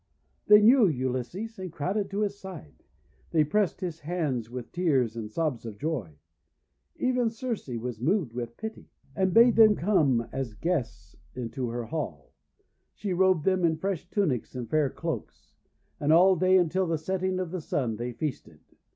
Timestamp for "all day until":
16.11-16.87